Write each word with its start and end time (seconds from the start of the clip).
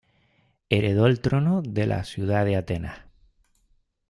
Heredó 0.71 1.05
el 1.05 1.19
trono 1.21 1.61
de 1.61 1.85
la 1.85 2.03
ciudad 2.05 2.43
de 2.43 2.55
Atenas. 2.55 3.01